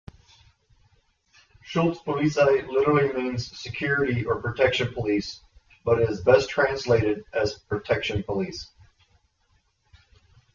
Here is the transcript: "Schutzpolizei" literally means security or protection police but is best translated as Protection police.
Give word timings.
"Schutzpolizei" 1.63 2.67
literally 2.67 3.13
means 3.13 3.55
security 3.61 4.25
or 4.25 4.41
protection 4.41 4.91
police 4.95 5.41
but 5.85 6.01
is 6.01 6.21
best 6.21 6.49
translated 6.49 7.23
as 7.35 7.59
Protection 7.69 8.23
police. 8.23 8.71